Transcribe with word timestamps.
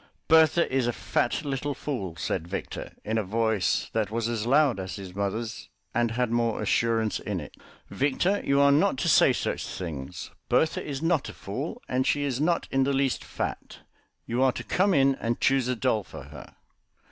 "Bertha 0.27 0.67
is 0.73 0.87
a 0.87 0.93
fat 0.93 1.45
little 1.45 1.75
fool," 1.75 2.15
said 2.15 2.47
Victor, 2.47 2.93
in 3.05 3.19
a 3.19 3.23
voice 3.23 3.91
that 3.93 4.09
was 4.09 4.27
as 4.27 4.47
loud 4.47 4.79
as 4.79 4.95
his 4.95 5.13
mother's 5.13 5.69
and 5.93 6.09
had 6.09 6.31
more 6.31 6.59
assurance 6.59 7.19
in 7.19 7.39
it. 7.39 7.55
"Victor, 7.89 8.41
you 8.43 8.59
are 8.59 8.71
not 8.71 8.97
to 8.97 9.07
say 9.07 9.31
such 9.31 9.67
things. 9.67 10.31
Bertha 10.49 10.83
is 10.83 11.03
not 11.03 11.29
a 11.29 11.33
fool, 11.35 11.83
and 11.87 12.07
she 12.07 12.23
is 12.23 12.41
not 12.41 12.67
in 12.71 12.83
the 12.83 12.93
least 12.93 13.23
fat. 13.23 13.81
You 14.25 14.41
are 14.41 14.53
to 14.53 14.63
come 14.63 14.95
in 14.95 15.13
and 15.21 15.39
choose 15.39 15.67
a 15.67 15.75
doll 15.75 16.03
for 16.03 16.23
her." 16.23 16.55